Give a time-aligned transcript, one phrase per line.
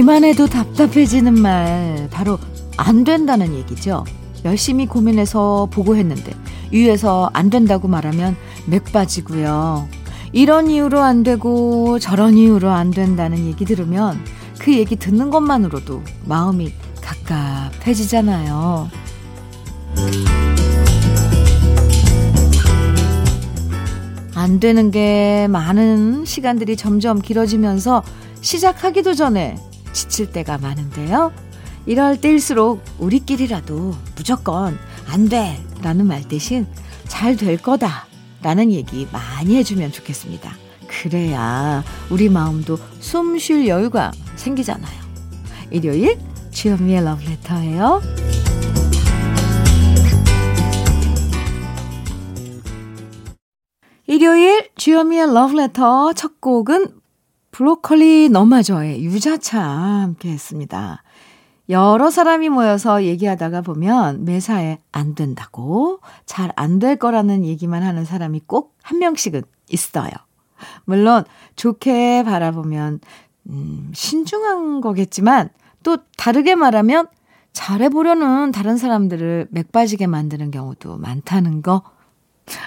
[0.00, 2.38] 듣기만 해도 답답해지는 말 바로
[2.78, 4.04] 안 된다는 얘기죠.
[4.46, 6.32] 열심히 고민해서 보고했는데
[6.72, 8.34] 위에서 안 된다고 말하면
[8.66, 9.88] 맥 빠지고요.
[10.32, 14.18] 이런 이유로 안 되고 저런 이유로 안 된다는 얘기 들으면
[14.58, 18.88] 그 얘기 듣는 것만으로도 마음이 갑갑해지잖아요.
[24.34, 28.02] 안 되는 게 많은 시간들이 점점 길어지면서
[28.40, 29.56] 시작하기도 전에
[29.92, 31.32] 지칠 때가 많은데요.
[31.86, 35.60] 이럴 때일수록 우리끼리라도 무조건 안 돼!
[35.82, 36.66] 라는 말 대신
[37.08, 38.06] 잘 될 거다!
[38.42, 40.52] 라는 얘기 많이 해주면 좋겠습니다.
[40.86, 45.00] 그래야 우리 마음도 숨 쉴 여유가 생기잖아요.
[45.70, 46.18] 일요일
[46.52, 48.02] 주현미의 러브레터예요.
[54.06, 56.99] 일요일 주현미의 러브레터 첫 곡은
[57.50, 61.02] 브로콜리 너마저의 유자차 함께 했습니다.
[61.68, 68.40] 여러 사람이 모여서 얘기하다가 보면 매사에 안 된다고 잘 안 될 거라는 얘기만 하는 사람이
[68.46, 70.10] 꼭 한 명씩은 있어요.
[70.84, 71.24] 물론
[71.56, 73.00] 좋게 바라보면
[73.48, 75.48] 음, 신중한 거겠지만
[75.82, 77.06] 또 다르게 말하면
[77.52, 81.82] 잘해보려는 다른 사람들을 맥빠지게 만드는 경우도 많다는 거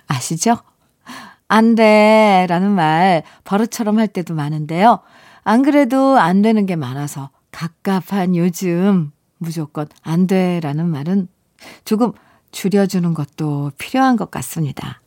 [0.07, 0.57] 아시죠?
[1.47, 2.45] 안 돼.
[2.49, 4.99] 라는 말 버릇처럼 할 때도 많은데요.
[5.43, 10.59] 안 그래도 안 되는 게 많아서 갑갑한 요즘 무조건 안 돼.
[10.61, 11.27] 라는 말은
[11.85, 12.11] 조금
[12.51, 15.01] 줄여주는 것도 필요한 것 같습니다.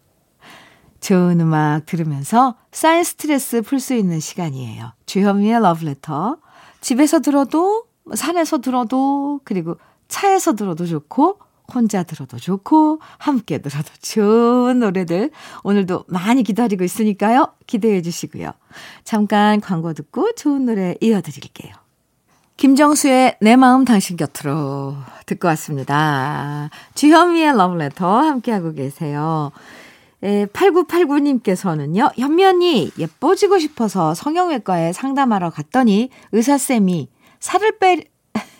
[1.00, 4.92] 좋은 음악 들으면서 쌓인 스트레스 풀 수 있는 시간이에요.
[5.06, 6.38] 주현미의 러브레터.
[6.80, 9.76] 집에서 들어도, 산에서 들어도, 그리고
[10.08, 11.38] 차에서 들어도 좋고,
[11.72, 15.30] 혼자 들어도 좋고, 함께 들어도 좋은 노래들
[15.62, 17.52] 오늘도 많이 기다리고 있으니까요.
[17.66, 18.52] 기대해 주시고요.
[19.04, 21.72] 잠깐 광고 듣고 좋은 노래 이어드릴게요.
[22.56, 24.96] 김정수의 내 마음 당신 곁으로
[25.26, 26.70] 듣고 왔습니다.
[26.94, 29.52] 주현미의 러브레터 함께하고 계세요.
[30.22, 37.10] 에, 8989님께서는요, 현면이 예뻐지고 싶어서 성형외과에 상담하러 갔더니 의사쌤이
[37.40, 38.04] 살을 빼,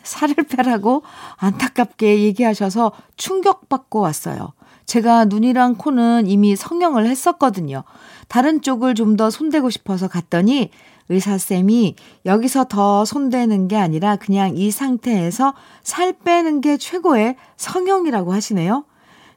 [0.06, 1.02] 살을 빼라고
[1.36, 4.52] 안타깝게 얘기하셔서 충격받고 왔어요.
[4.86, 7.82] 제가 눈이랑 코는 이미 성형을 했었거든요.
[8.28, 10.70] 다른 쪽을 좀 더 손대고 싶어서 갔더니
[11.08, 11.96] 의사쌤이
[12.26, 18.84] 여기서 더 손대는 게 아니라 그냥 이 상태에서 살 빼는 게 최고의 성형이라고 하시네요.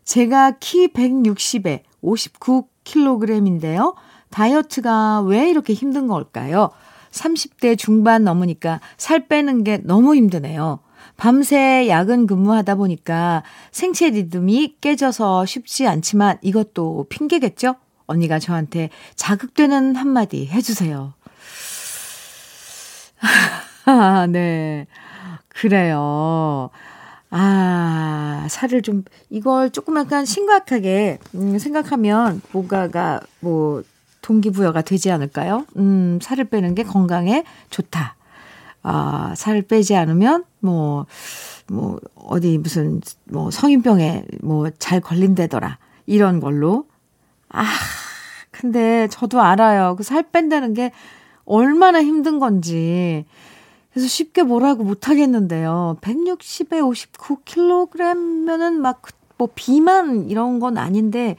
[0.03, 3.96] 제가 키 160에 59kg인데요.
[4.31, 6.72] 다이어트가 왜 이렇게 힘든 걸까요?
[7.12, 10.80] 30대 중반 넘으니까 살 빼는 게 너무 힘드네요.
[11.18, 17.75] 밤새 야근 근무하다 보니까 생체 리듬이 깨져서 쉽지 않지만 이것도 핑계겠죠?
[18.06, 21.14] 언니가 저한테 자극되는 한마디 해주세요.
[23.86, 24.88] 아, 네.
[25.50, 26.69] 그래요.
[27.31, 33.84] 아, 살을 좀, 이걸 조금 약간 심각하게, 음, 생각하면 뭔가가 뭐,
[34.22, 35.66] 동기부여가 되지 않을까요?
[35.78, 38.16] 음, 살을 빼는 게 건강에 좋다.
[38.84, 41.06] 아, 살을 빼지 않으면 뭐,
[41.68, 45.78] 뭐, 어디 무슨, 뭐, 성인병에 뭐, 잘 걸린다더라.
[46.06, 46.85] 이런 걸로.
[47.50, 47.63] 아,
[48.52, 49.96] 근데 저도 알아요.
[49.96, 50.91] 그 살 뺀다는 게
[51.46, 53.25] 얼마나 힘든 건지.
[53.91, 55.97] 그래서 쉽게 뭐라고 못 하겠는데요.
[56.01, 56.80] 160에
[57.13, 59.01] 59kg면은 막,
[59.38, 61.36] 뭐, 비만 이런 건 아닌데,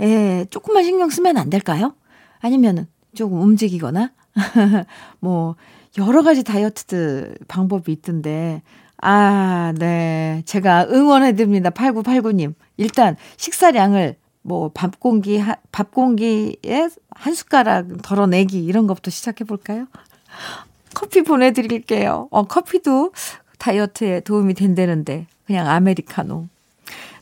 [0.00, 1.94] 예, 조금만 신경 쓰면 안 될까요?
[2.40, 4.12] 아니면은 조금 움직이거나
[5.20, 5.56] 뭐
[5.98, 8.62] 여러 가지 다이어트 방법이 있던데
[9.02, 10.42] 아, 네.
[10.44, 11.70] 제가 응원해 드립니다.
[11.70, 12.54] 8989님.
[12.76, 15.42] 일단 식사량을 뭐 밥 공기
[15.72, 19.86] 밥 공기에 한 숟가락 덜어내기 이런 것부터 시작해 볼까요?
[20.94, 22.28] 커피 보내 드릴게요.
[22.30, 23.12] 어, 커피도
[23.58, 26.48] 다이어트에 도움이 된다는데 그냥 아메리카노.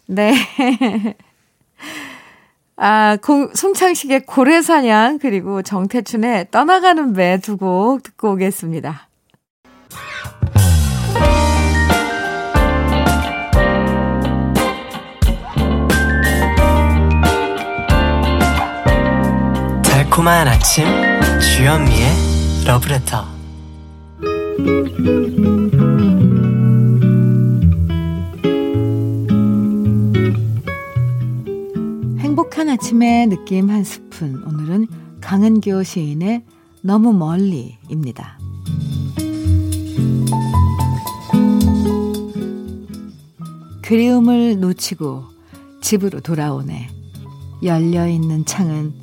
[0.07, 0.35] 네.
[2.81, 9.09] 아, 공, 송창식의 고래사냥, 그리고 정태춘의 떠나가는 배두곡 듣고 오겠습니다.
[19.83, 20.87] 달콤한 아침,
[21.41, 22.09] 주현미의
[22.65, 23.39] 러브레터.
[32.79, 34.41] 아침의 느낌 한 스푼.
[34.45, 34.87] 오늘은
[35.21, 36.45] 강은교 시인의
[36.81, 38.39] 너무 멀리입니다.
[43.83, 45.25] 그리움을 놓치고
[45.81, 46.89] 집으로 돌아오네.
[47.65, 48.95] 열려있는 창은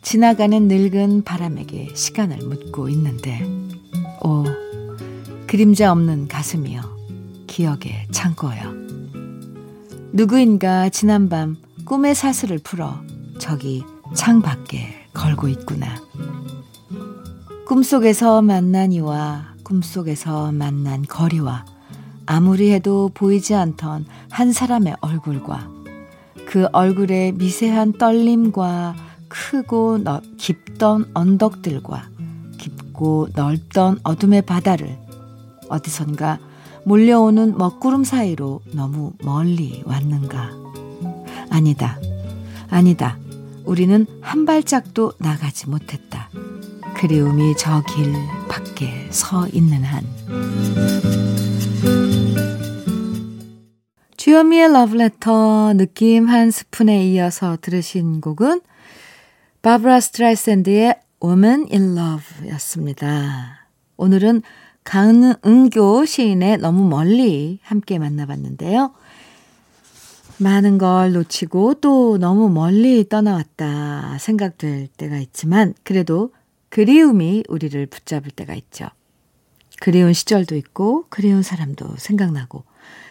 [0.00, 3.42] 지나가는 늙은 바람에게 시간을 묻고 있는데,
[4.24, 4.44] 오,
[5.46, 6.80] 그림자 없는 가슴이여
[7.46, 8.72] 기억의 창고여
[10.14, 12.98] 누구인가 지난밤 꿈의 사슬을 풀어
[13.38, 15.96] 저기 창 밖에 걸고 있구나
[17.66, 21.64] 꿈속에서 만난 이와 꿈속에서 만난 거리와
[22.26, 25.68] 아무리 해도 보이지 않던 한 사람의 얼굴과
[26.46, 28.96] 그 얼굴의 미세한 떨림과
[29.28, 32.08] 크고 넓, 깊던 언덕들과
[32.58, 34.98] 깊고 넓던 어둠의 바다를
[35.68, 36.38] 어디선가
[36.84, 40.50] 몰려오는 먹구름 사이로 너무 멀리 왔는가?
[41.50, 41.98] 아니다.
[42.70, 43.18] 아니다.
[43.68, 46.30] 우리는 한 발짝도 나가지 못했다.
[46.96, 48.14] 그리움이 저 길
[48.48, 50.02] 밖에 서 있는 한.
[54.16, 58.62] 주현미의 러브레터 느낌 한 스푼에 이어서 들으신 곡은
[59.60, 63.68] 바브라 스트라이샌드의 Woman in Love 였습니다.
[63.98, 64.42] 오늘은
[64.84, 68.94] 강은교 시인의 너무 멀리 함께 만나봤는데요.
[70.38, 76.32] 많은 걸 놓치고 또 너무 멀리 떠나왔다 생각될 때가 있지만 그래도
[76.68, 78.86] 그리움이 우리를 붙잡을 때가 있죠.
[79.80, 82.64] 그리운 시절도 있고 그리운 사람도 생각나고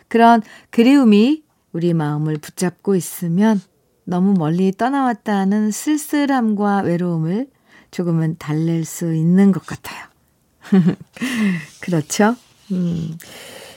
[0.07, 1.43] 그런 그리움이
[1.73, 3.61] 우리 마음을 붙잡고 있으면
[4.03, 7.47] 너무 멀리 떠나왔다는 쓸쓸함과 외로움을
[7.91, 10.05] 조금은 달랠 수 있는 것 같아요.
[11.81, 12.35] 그렇죠?
[12.71, 13.17] 음.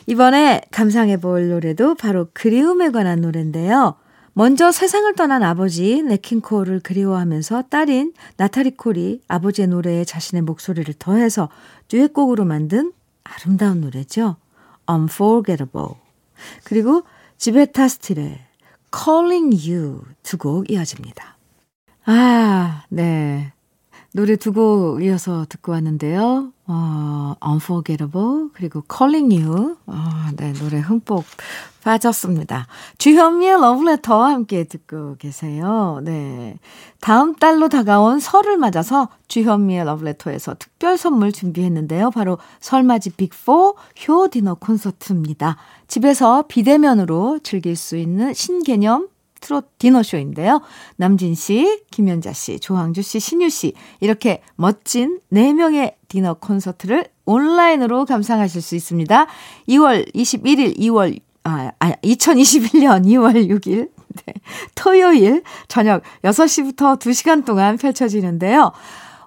[0.07, 3.95] 이번에 감상해 볼 노래도 바로 그리움에 관한 노래인데요.
[4.33, 11.49] 먼저 세상을 떠난 아버지 네킹콜을 그리워하면서 딸인 나타리 콜이 아버지의 노래에 자신의 목소리를 더해서
[11.89, 12.93] 듀엣곡으로 만든
[13.25, 14.37] 아름다운 노래죠.
[14.91, 15.91] Unforgettable.
[16.65, 17.03] 그리고
[17.39, 18.39] 지베타 스틸의
[18.97, 21.37] Calling You 두 곡 이어집니다.
[22.07, 23.53] 아, 네.
[24.13, 26.53] 노래 두 곡 이어서 듣고 왔는데요.
[26.73, 29.95] 어, Unforgettable 그리고 Calling You 어,
[30.37, 31.25] 네 노래 흠뻑
[31.83, 32.69] 빠졌습니다.
[32.99, 35.99] 주현미의 러브레터와 함께 듣고 계세요.
[36.05, 36.59] 네
[37.01, 42.13] 다음 달로 다가온 설을 맞아서 주현미의 러브레터에서 특별 선물 준비했는데요.
[42.13, 43.75] 바로 설맞이 빅4
[44.07, 45.57] 효 디너 콘서트입니다.
[45.89, 49.09] 집에서 비대면으로 즐길 수 있는 신개념
[49.41, 50.61] 트롯 디너쇼인데요.
[50.97, 58.63] 남진 씨, 김연자 씨, 조항주 씨, 신유 씨 이렇게 멋진 4명의 디너 콘서트를 온라인으로 감상하실
[58.63, 59.27] 수 있습니다.
[59.69, 63.89] 2월 21일, 2월 아, 아 2021년 2월 6일
[64.27, 64.35] 네,
[64.75, 68.73] 토요일 저녁 6시부터 2시간 동안 펼쳐지는데요.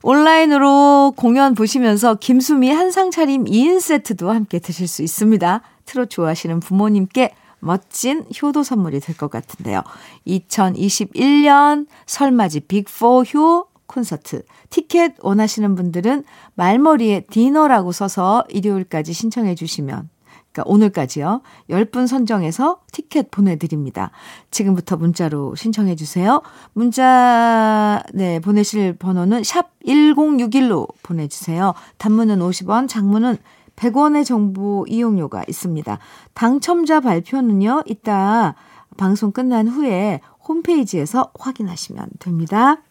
[0.04, 5.62] 온라인으로 공연 보시면서 김수미 한상 차림 2인 세트도 함께 드실 수 있습니다.
[5.86, 7.34] 트롯 좋아하시는 부모님께
[7.64, 9.82] 멋진 효도 선물이 될 것 같은데요.
[10.28, 14.44] 2021년 설맞이 빅4 효 콘서트.
[14.70, 16.24] 티켓 원하시는 분들은
[16.56, 20.10] 말머리에 디너라고 써서 일요일까지 신청해 주시면
[20.52, 21.42] 그러니까 오늘까지요.
[21.70, 24.12] 10분 선정해서 티켓 보내드립니다.
[24.52, 26.42] 지금부터 문자로 신청해 주세요.
[26.74, 31.74] 문자, 네, 보내실 번호는 샵 1061로 보내주세요.
[31.98, 33.38] 단문은 50원, 장문은
[33.76, 36.00] 100원의 정보 이용료가 있습니다.
[36.34, 38.56] 당첨자 발표는요, 이따
[38.98, 42.82] 방송 끝난 후에 홈페이지에서 확인하시면 됩니다.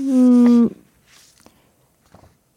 [0.00, 0.68] 음,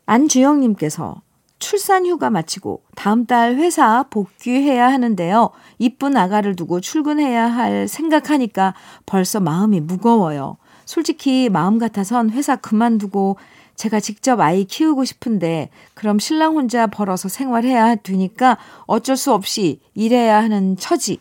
[0.06, 1.22] 안주영님께서
[1.60, 5.50] 출산 휴가 마치고 다음 달 회사 복귀해야 하는데요.
[5.80, 8.74] 이쁜 아가를 두고 출근해야 할 생각하니까
[9.06, 10.58] 벌써 마음이 무거워요.
[10.86, 13.38] 솔직히 마음 같아선 회사 그만두고
[13.78, 18.58] 제가 직접 아이 키우고 싶은데 그럼 신랑 혼자 벌어서 생활해야 되니까
[18.88, 21.20] 어쩔 수 없이 일해야 하는 처지.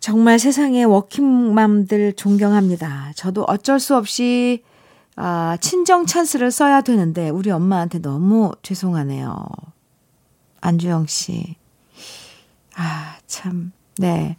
[0.00, 3.12] 정말 세상의 워킹맘들 존경합니다.
[3.14, 4.64] 저도 어쩔 수 없이
[5.14, 9.46] 아, 친정 찬스를 써야 되는데 우리 엄마한테 너무 죄송하네요.
[10.62, 11.56] 안주영 씨.
[12.74, 13.72] 아, 참.
[13.98, 14.36] 네.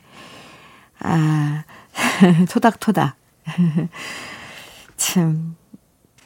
[1.00, 1.64] 아,
[2.50, 3.16] 토닥토닥.
[4.98, 5.56] 참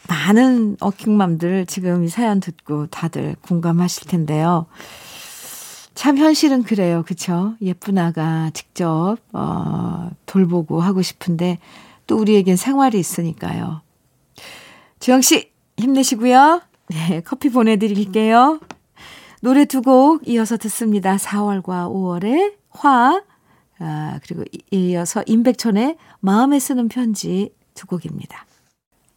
[0.08, 4.68] 많은 어킹맘들 지금 이 사연 듣고 다들 공감하실 텐데요.
[5.94, 7.04] 참 현실은 그래요.
[7.08, 7.56] 그쵸?
[7.62, 11.60] 예쁜 아가 직접, 어, 돌보고 하고 싶은데
[12.06, 13.82] 또 우리에겐 생활이 있으니까요.
[15.00, 16.62] 주영씨, 힘내시고요.
[16.90, 18.60] 네, 커피 보내드릴게요.
[19.42, 21.16] 노래 두 곡 이어서 듣습니다.
[21.18, 23.22] 4월과 5월의 화,
[23.80, 28.46] 아, 그리고 이어서 임백천의 마음에 쓰는 편지 두 곡입니다.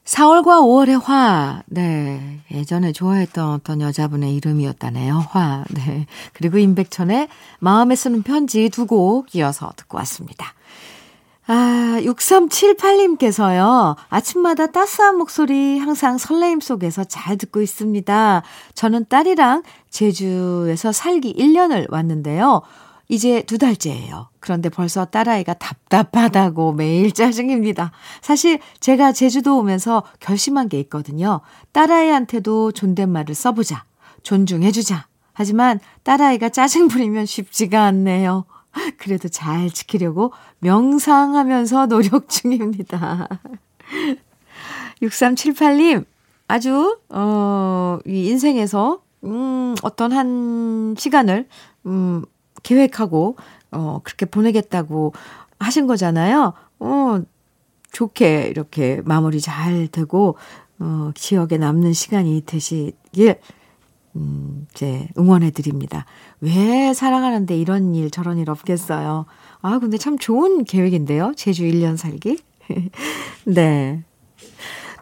[0.09, 2.41] 4월과 5월의 화, 네.
[2.51, 5.27] 예전에 좋아했던 어떤 여자분의 이름이었다네요.
[5.29, 6.07] 화, 네.
[6.33, 10.55] 그리고 임백천의 마음에 쓰는 편지 두 곡 이어서 듣고 왔습니다.
[11.47, 13.97] 아, 6378님께서요.
[14.09, 18.43] 아침마다 따스한 목소리 항상 설레임 속에서 잘 듣고 있습니다.
[18.75, 22.63] 저는 딸이랑 제주에서 살기 1년을 왔는데요.
[23.09, 24.29] 이제 두 달째예요.
[24.39, 27.91] 그런데 벌써 딸아이가 답답하다고 매일 짜증입니다.
[28.21, 31.41] 사실 제가 제주도 오면서 결심한 게 있거든요.
[31.73, 33.85] 딸아이한테도 존댓말을 써보자.
[34.23, 35.07] 존중해주자.
[35.33, 38.45] 하지만 딸아이가 짜증 부리면 쉽지가 않네요.
[38.99, 43.29] 그래도 잘 지키려고 명상하면서 노력 중입니다.
[45.03, 46.05] 6378님,
[46.49, 51.47] 아주, 어, 이 인생에서, 음, 어떤 한 시간을,
[51.87, 52.25] 음,
[52.63, 53.37] 계획하고,
[53.73, 55.13] 어, 그렇게 보내겠다고
[55.59, 56.55] 하신 거잖아요.
[56.81, 57.21] 어,
[57.93, 60.37] 좋게 이렇게 마무리 잘 되고,
[60.79, 63.41] 어, 기억에 남는 시간이 되시길,
[64.17, 66.05] 음, 이제 응원해 드립니다.
[66.41, 69.27] 왜 사랑하는데 이런 일 저런 일 없겠어요.
[69.61, 71.33] 아, 근데 참 좋은 계획인데요.
[71.37, 72.39] 제주 1년 살기.
[73.45, 74.05] 네.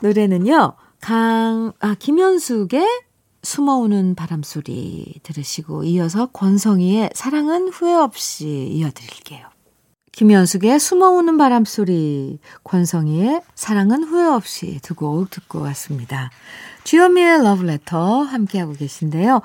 [0.03, 0.75] 노래는요.
[1.01, 3.06] 강, 아, 김현숙의
[3.47, 9.47] 숨어오는 바람소리 들으시고 이어서 권성희의 사랑은 후회 없이 이어드릴게요.
[10.11, 16.31] 김현숙의 숨어오는 바람소리, 권성희의 사랑은 후회 없이 두 곡 듣고 왔습니다.
[16.83, 19.41] 주현미의 러브레터 함께하고 계신데요.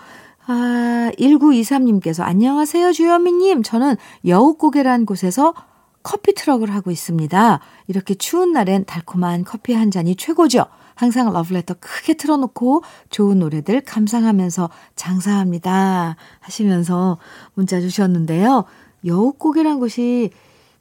[0.47, 3.61] 아, 1923님께서 안녕하세요, 주현미님.
[3.61, 5.53] 저는 여우고개란 곳에서
[6.01, 7.59] 커피 트럭을 하고 있습니다.
[7.87, 10.65] 이렇게 추운 날엔 달콤한 커피 한 잔이 최고죠.
[11.01, 16.15] 항상 러브레터 크게 틀어놓고 좋은 노래들 감상하면서 장사합니다.
[16.41, 17.17] 하시면서
[17.55, 18.65] 문자 주셨는데요.
[19.03, 20.29] 여우고개란 곳이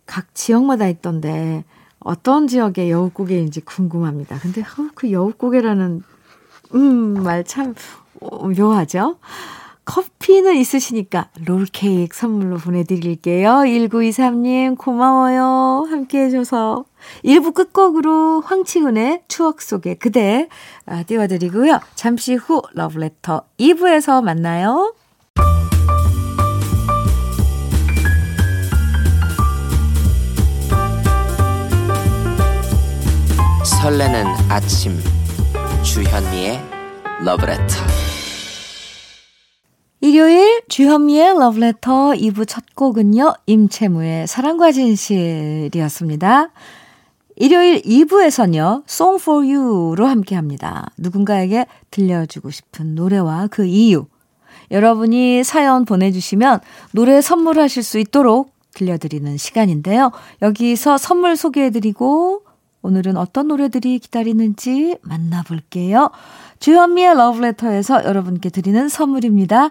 [0.05, 1.65] 각 지역마다 있던데
[2.01, 4.39] 어떤 지역의 여우고개인지 궁금합니다.
[4.41, 6.03] 근데 어, 그 여우고개라는
[6.75, 7.75] 음, 말 참
[8.21, 9.17] 묘하죠?
[9.85, 13.51] 커피는 있으시니까 롤케이크 선물로 보내드릴게요.
[13.65, 15.87] 1923님 고마워요.
[15.91, 16.85] 함께 해 줘서.
[17.25, 20.49] 1부 끝곡으로 황치훈의 추억 속의 그대
[20.87, 21.81] 아, 띄워드리고요.
[21.95, 24.95] 잠시 후 러브레터 2부에서 만나요.
[33.65, 34.99] 설레는 아침
[35.83, 36.61] 주현미의
[37.25, 38.10] 러브레터
[40.03, 43.35] 일요일 주현미의 러브레터 2부 첫 곡은요.
[43.45, 46.49] 임채무의 사랑과 진실이었습니다.
[47.37, 48.85] 일요일 2부에서는요.
[48.89, 50.87] Song for You로 함께합니다.
[50.97, 54.07] 누군가에게 들려주고 싶은 노래와 그 이유
[54.71, 56.61] 여러분이 사연 보내주시면
[56.93, 60.13] 노래 선물하실 수 있도록 들려드리는 시간인데요.
[60.41, 62.45] 여기서 선물 소개해드리고
[62.81, 66.09] 오늘은 어떤 노래들이 기다리는지 만나볼게요.
[66.61, 69.71] 주현미의 러브레터에서 여러분께 드리는 선물입니다.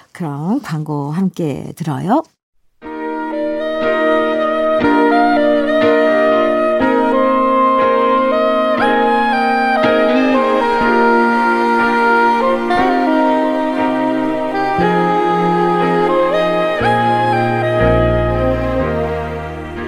[0.13, 2.23] 그럼 광고 함께 들어요.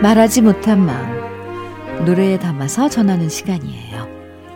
[0.01, 4.07] 말하지 못한 마음 노래에 담아서 전하는 시간이에요.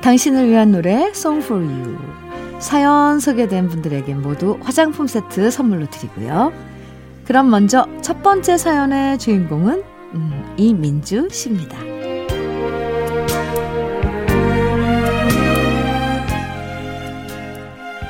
[0.01, 2.26] 당신을 위한 노래 Song for You
[2.59, 6.51] 사연 소개된 분들에게 모두 화장품 세트 선물로 드리고요.
[7.25, 9.83] 그럼 먼저 첫 번째 사연의 주인공은
[10.15, 11.77] 음, 이민주 씨입니다.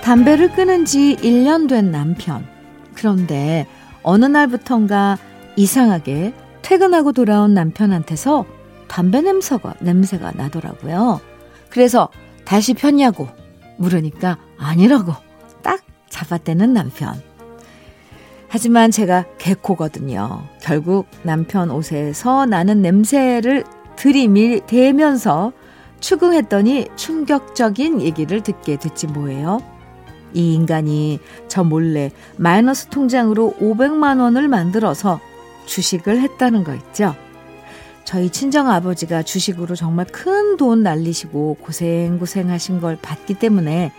[0.03, 2.45] 담배를 끊은 지 1년 된 남편.
[2.93, 3.67] 그런데
[4.03, 5.17] 어느 날부턴가
[5.57, 8.45] 이상하게 퇴근하고 돌아온 남편한테서
[8.87, 11.19] 담배 냄새가, 냄새가 나더라고요.
[11.69, 12.09] 그래서
[12.45, 13.27] 다시 폈냐고
[13.77, 15.13] 물으니까 아니라고
[15.61, 17.21] 딱 잡아떼는 남편.
[18.49, 20.43] 하지만 제가 개코거든요.
[20.61, 23.63] 결국 남편 옷에서 나는 냄새를
[23.97, 25.51] 들이밀 대면서
[25.99, 29.59] 추궁했더니 충격적인 얘기를 듣게 됐지 뭐예요.
[30.33, 35.19] 이 인간이 저 몰래 마이너스 통장으로 500만 원을 만들어서
[35.65, 37.15] 주식을 했다는 거 있죠.
[38.07, 43.91] 저희 친정 아버지가 주식으로 정말 큰 돈 날리시고 고생고생 하신 걸 봤기 때문에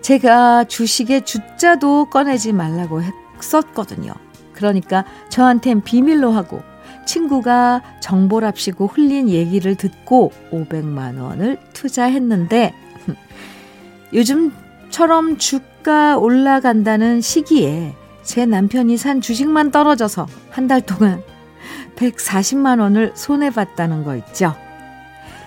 [0.00, 4.14] 제가 주식의 주자도 꺼내지 말라고 했었거든요.
[4.54, 6.62] 그러니까 저한텐 비밀로 하고
[7.04, 12.72] 친구가 정보랍시고 흘린 얘기를 듣고 500만 원을 투자했는데
[14.14, 21.22] 요즘처럼 주가 올라간다는 시기에 제 남편이 산 주식만 떨어져서 한 달 동안
[21.96, 24.54] 140만 원을 손해봤다는 거 있죠.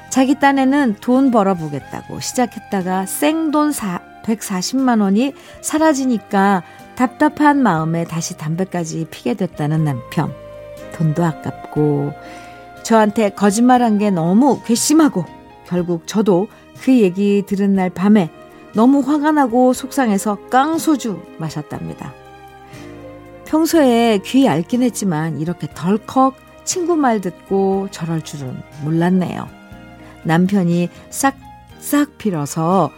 [0.10, 3.72] 자기 딴에는 돈 벌어보겠다고 시작했다가 생돈
[4.24, 6.64] 140만 원이 사라지니까
[6.96, 10.34] 답답한 마음에 다시 담배까지 피게 됐다는 남편.
[10.94, 12.14] 돈도 아깝고
[12.84, 15.26] 저한테 거짓말한 게 너무 괘씸하고
[15.66, 16.48] 결국 저도
[16.82, 18.30] 그 얘기 들은 날 밤에
[18.74, 22.14] 너무 화가 나고 속상해서 깡소주 마셨답니다.
[23.50, 29.48] 평소에 귀 얇긴 했지만 이렇게 덜컥 친구 말 듣고 저럴 줄은 몰랐네요.
[30.24, 32.92] 남편이 싹싹 빌어서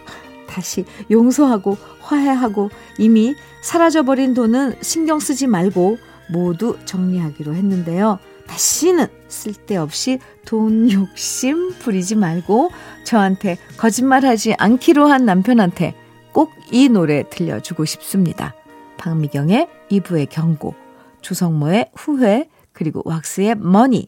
[0.50, 5.98] 다시 용서하고 화해하고 이미 사라져버린 돈은 신경 쓰지 말고
[6.34, 8.20] 모두 정리하기로 했는데요.
[8.48, 12.72] 다시는 쓸데없이 돈 욕심 부리지 말고
[13.06, 15.96] 저한테 거짓말하지 않기로 한 남편한테
[16.34, 18.56] 꼭 이 노래 들려주고 싶습니다.
[19.02, 20.76] 박미경의 2부의 경고,
[21.22, 24.08] 조성모의 후회, 그리고 왁스의 머니.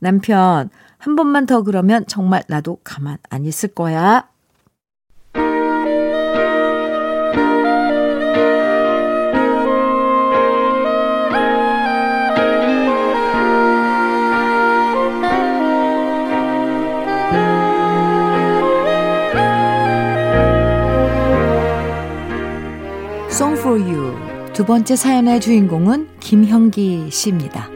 [0.00, 0.68] 남편,
[0.98, 4.28] 한 번만 더 그러면 정말 나도 가만 안 있을 거야.
[23.36, 24.16] Song for You
[24.54, 27.68] 두 번째 사연의 주인공은 김형기 씨입니다.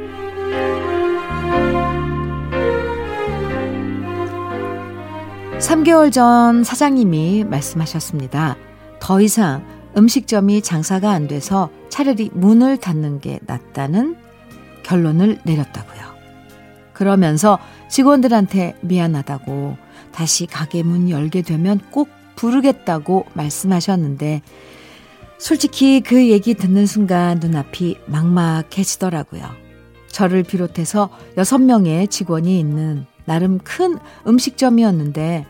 [5.58, 8.56] 3개월 전 사장님이 말씀하셨습니다.
[9.00, 9.62] 더 이상
[9.98, 14.16] 음식점이 장사가 안 돼서 차라리 문을 닫는 게 낫다는
[14.82, 16.00] 결론을 내렸다고요.
[16.94, 17.58] 그러면서
[17.90, 19.76] 직원들한테 미안하다고
[20.10, 24.40] 다시 가게 문 열게 되면 꼭 부르겠다고 말씀하셨는데
[25.40, 29.42] 솔직히 그 얘기 듣는 순간 눈앞이 막막해지더라고요.
[30.08, 35.46] 저를 비롯해서 6명의 직원이 있는 나름 큰 음식점이었는데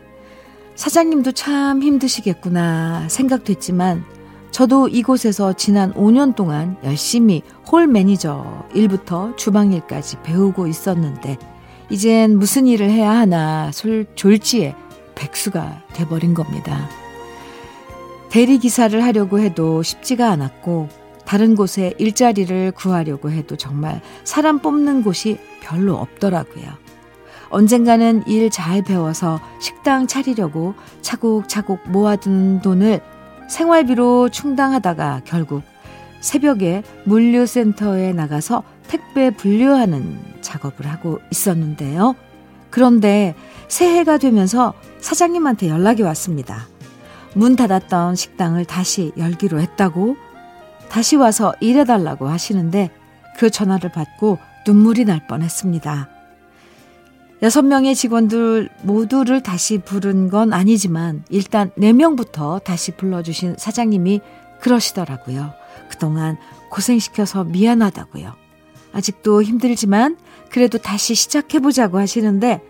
[0.75, 4.05] 사장님도 참 힘드시겠구나 생각됐지만
[4.51, 11.37] 저도 이곳에서 지난 5년 동안 열심히 홀 매니저 일부터 주방일까지 배우고 있었는데
[11.89, 14.73] 이젠 무슨 일을 해야 하나 솔 졸지에
[15.15, 17.00] 백수가 돼버린 겁니다.
[18.31, 20.87] 대리기사를 하려고 해도 쉽지가 않았고,
[21.25, 26.65] 다른 곳에 일자리를 구하려고 해도 정말 사람 뽑는 곳이 별로 없더라고요.
[27.49, 33.01] 언젠가는 일 잘 배워서 식당 차리려고 차곡차곡 모아둔 돈을
[33.49, 35.61] 생활비로 충당하다가 결국
[36.21, 42.15] 새벽에 물류센터에 나가서 택배 분류하는 작업을 하고 있었는데요.
[42.69, 43.35] 그런데
[43.67, 46.67] 새해가 되면서 사장님한테 연락이 왔습니다.
[47.33, 50.17] 문 닫았던 식당을 다시 열기로 했다고
[50.89, 52.91] 다시 와서 일해달라고 하시는데
[53.37, 56.09] 그 전화를 받고 눈물이 날 뻔했습니다.
[57.41, 64.21] 여섯 명의 직원들 모두를 다시 부른 건 아니지만 일단 네 명부터 다시 불러주신 사장님이
[64.59, 65.53] 그러시더라고요.
[65.89, 66.37] 그동안
[66.69, 68.33] 고생시켜서 미안하다고요.
[68.93, 70.17] 아직도 힘들지만
[70.51, 72.61] 그래도 다시 시작해보자고 하시는데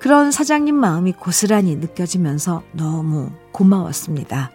[0.00, 4.50] 그런 사장님 마음이 고스란히 느껴지면서 너무 고마웠습니다.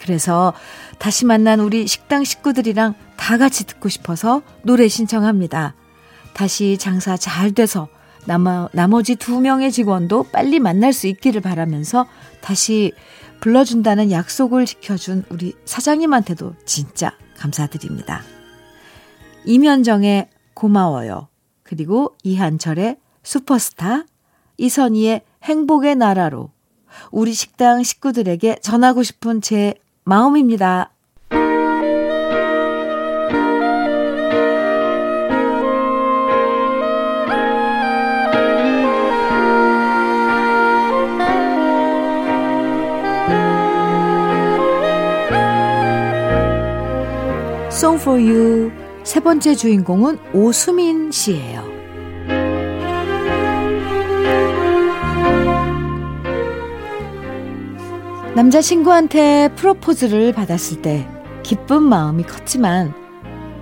[0.00, 0.54] 그래서
[0.98, 5.74] 다시 만난 우리 식당 식구들이랑 다 같이 듣고 싶어서 노래 신청합니다.
[6.32, 7.88] 다시 장사 잘 돼서
[8.26, 12.06] 나머, 나머지 두 명의 직원도 빨리 만날 수 있기를 바라면서
[12.40, 12.92] 다시
[13.40, 18.22] 불러준다는 약속을 지켜준 우리 사장님한테도 진짜 감사드립니다.
[19.44, 21.28] 이면정의 고마워요.
[21.62, 24.04] 그리고 이한철의 슈퍼스타
[24.56, 26.53] 이선희의 행복의 나라로
[27.10, 30.90] 우리 식당 식구들에게 전하고 싶은 제 마음입니다.
[47.70, 48.70] Song for You
[49.02, 51.73] 세 번째 주인공은 오수민 씨예요.
[58.34, 61.08] 남자친구한테 프로포즈를 받았을 때
[61.44, 62.92] 기쁜 마음이 컸지만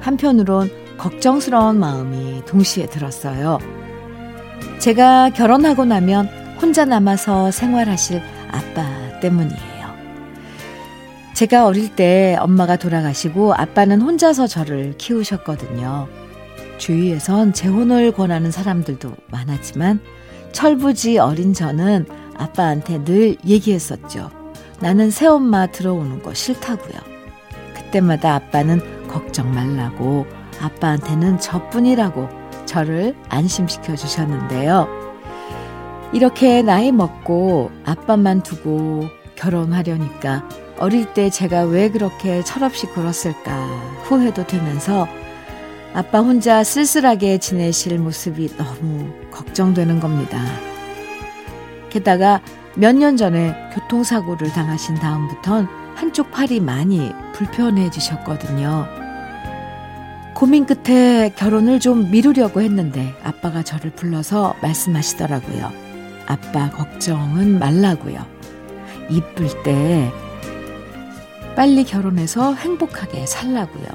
[0.01, 3.59] 한편으론 걱정스러운 마음이 동시에 들었어요.
[4.79, 6.27] 제가 결혼하고 나면
[6.61, 9.63] 혼자 남아서 생활하실 아빠 때문이에요.
[11.35, 16.09] 제가 어릴 때 엄마가 돌아가시고 아빠는 혼자서 저를 키우셨거든요.
[16.79, 20.01] 주위에선 재혼을 권하는 사람들도 많았지만
[20.53, 22.07] 철부지 어린 저는
[22.37, 24.42] 아빠한테 늘 얘기했었죠.
[24.83, 27.01] 나는 새엄마 들어오는 거 싫다고요.
[27.73, 30.27] 그때마다 아빠는 걱정 말라고
[30.61, 32.29] 아빠한테는 저뿐이라고
[32.67, 34.89] 저를 안심시켜 주셨는데요.
[36.13, 39.05] 이렇게 나이 먹고 아빠만 두고
[39.37, 43.53] 결혼하려니까 어릴 때 제가 왜 그렇게 철없이 굴었을까
[44.03, 45.07] 후회도 되면서
[45.95, 50.72] 아빠 혼자 쓸쓸하게 지내실 모습이 너무 걱정되는 겁니다.
[51.93, 52.41] 게다가
[52.75, 58.87] 몇 년 전에 교통사고를 당하신 다음부턴 한쪽 팔이 많이 불편해지셨거든요.
[60.35, 65.71] 고민 끝에 결혼을 좀 미루려고 했는데 아빠가 저를 불러서 말씀하시더라고요.
[66.27, 68.25] 아빠 걱정은 말라고요.
[69.11, 70.11] 이쁠 때
[71.55, 73.87] 빨리 결혼해서 행복하게 살라고요.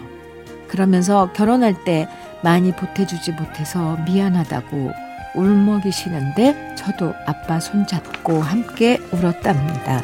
[0.68, 2.08] 그러면서 결혼할 때
[2.44, 10.02] 많이 보태주지 못해서 미안하다고 울먹이시는데 저도 아빠 손잡고 함께 울었답니다.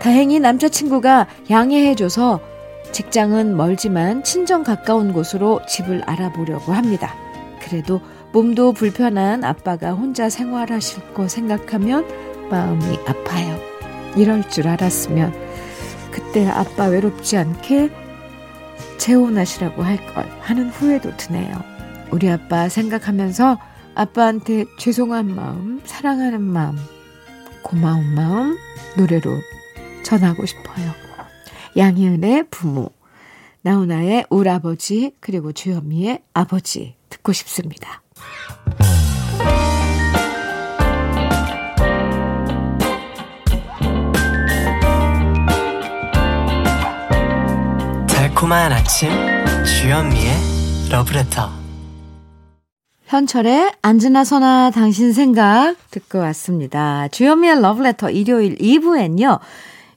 [0.00, 2.40] 다행히 남자친구가 양해해줘서
[2.92, 7.14] 직장은 멀지만 친정 가까운 곳으로 집을 알아보려고 합니다.
[7.60, 8.00] 그래도
[8.32, 12.06] 몸도 불편한 아빠가 혼자 생활하실 거 생각하면
[12.50, 13.58] 마음이 아파요.
[14.16, 15.32] 이럴 줄 알았으면
[16.10, 17.90] 그때 아빠 외롭지 않게
[18.98, 21.69] 재혼하시라고 할 걸 하는 후회도 드네요.
[22.12, 23.58] 우리 아빠 생각하면서
[23.94, 26.76] 아빠한테 죄송한 마음, 사랑하는 마음,
[27.62, 28.56] 고마운 마음
[28.96, 29.30] 노래로
[30.04, 30.92] 전하고 싶어요.
[31.76, 32.90] 양희은의 부모,
[33.62, 38.02] 나훈아의 울아버지, 그리고 주현미의 아버지 듣고 싶습니다.
[48.08, 49.10] 달콤한 아침
[49.64, 51.59] 주현미의 러브레터
[53.10, 57.08] 현철의 안즈나 서나 당신 생각 듣고 왔습니다.
[57.08, 59.40] 주현미의 러브레터 일요일 2부엔요.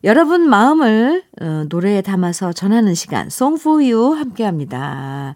[0.03, 3.29] 여러분 마음을 어, 노래에 담아서 전하는 시간
[3.65, 5.35] You 함께합니다.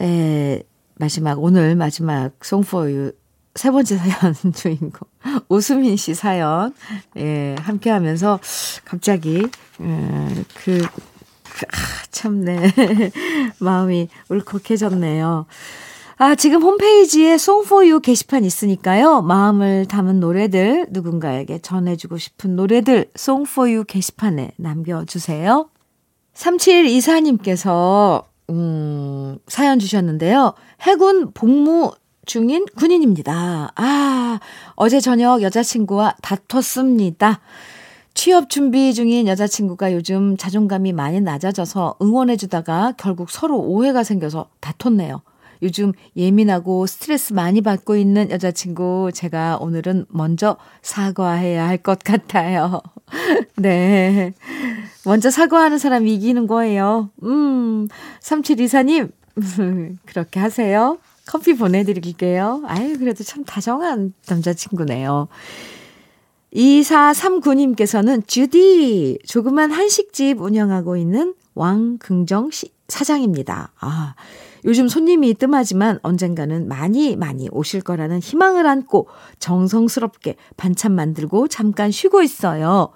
[0.00, 0.60] 에,
[0.96, 2.32] 마지막 오늘 마지막
[2.72, 3.12] You
[3.54, 5.08] 세 번째 사연 주인공
[5.48, 6.74] 오수민 씨 사연
[7.16, 8.40] 예 함께 하면서
[8.84, 9.46] 갑자기
[9.78, 11.76] 음, 그, 그 아,
[12.10, 12.72] 참네
[13.60, 15.46] 마음이 울컥해졌네요.
[16.20, 19.22] 아, 지금 홈페이지에 송포유 게시판 있으니까요.
[19.22, 25.70] 마음을 담은 노래들, 누군가에게 전해주고 싶은 노래들, 송포유 게시판에 남겨주세요.
[26.34, 30.54] 3724님께서, 음, 사연 주셨는데요.
[30.82, 31.92] 해군 복무
[32.26, 33.70] 중인 군인입니다.
[33.76, 34.40] 아,
[34.74, 37.38] 어제 저녁 여자친구와 다퉜습니다.
[38.14, 45.22] 취업 준비 중인 여자친구가 요즘 자존감이 많이 낮아져서 응원해주다가 결국 서로 오해가 생겨서 다퉜네요.
[45.62, 52.82] 요즘 예민하고 스트레스 많이 받고 있는 여자친구, 제가 오늘은 먼저 사과해야 할 것 같아요.
[53.56, 54.34] 네.
[55.04, 57.10] 먼저 사과하는 사람이 이기는 거예요.
[57.22, 57.88] 음,
[58.20, 59.10] 3724님,
[60.06, 60.98] 그렇게 하세요.
[61.26, 62.62] 커피 보내드릴게요.
[62.66, 65.28] 아유, 그래도 참 다정한 남자친구네요.
[66.54, 72.50] 2439님께서는 주디, 조그만 한식집 운영하고 있는 왕긍정
[72.88, 73.72] 사장입니다.
[73.80, 74.14] 아,
[74.68, 82.22] 요즘 손님이 뜸하지만 언젠가는 많이 많이 오실 거라는 희망을 안고 정성스럽게 반찬 만들고 잠깐 쉬고
[82.22, 82.90] 있어요.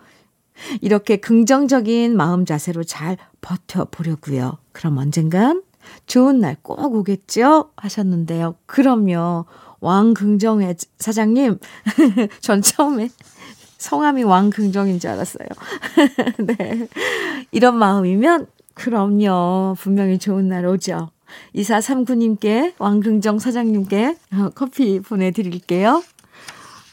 [0.82, 4.58] 이렇게 긍정적인 마음 자세로 잘 버텨보려고요.
[4.72, 5.62] 그럼 언젠간
[6.06, 7.70] 좋은 날 꼭 오겠죠?
[7.76, 8.54] 하셨는데요.
[8.66, 9.46] 그럼요.
[9.80, 11.58] 왕긍정의 사장님,
[12.40, 13.08] 전 처음에
[13.78, 15.48] 성함이 왕긍정인 줄 알았어요.
[16.46, 16.87] 네.
[17.50, 19.74] 이런 마음이면 그럼요.
[19.78, 21.11] 분명히 좋은 날 오죠.
[21.55, 26.03] 2439님께, 왕긍정 사장님께 어, 커피 보내드릴게요.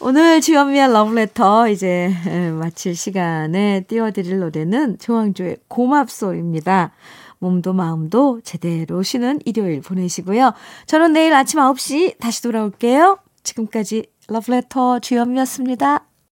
[0.02, 2.10] 오늘 주현미의 러브레터 이제
[2.58, 6.92] 마칠 시간에 띄워드릴 노래는 조항조의 고맙소입니다.
[7.40, 10.54] 몸도 마음도 제대로 쉬는 일요일 보내시고요.
[10.86, 13.20] 저는 내일 아침 9시 다시 돌아올게요.
[13.44, 16.09] 지금까지 러브레터 주현미였습니다.